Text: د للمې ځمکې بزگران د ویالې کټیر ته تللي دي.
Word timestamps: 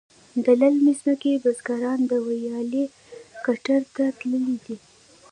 د 0.45 0.45
للمې 0.61 0.93
ځمکې 0.99 1.41
بزگران 1.43 1.99
د 2.07 2.11
ویالې 2.27 2.85
کټیر 3.45 3.81
ته 3.95 4.03
تللي 4.17 4.55
دي. 4.65 4.75